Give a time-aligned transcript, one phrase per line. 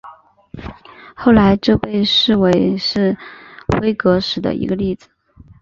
[1.15, 3.15] 后来这被视为是
[3.79, 5.07] 辉格史的一个例子。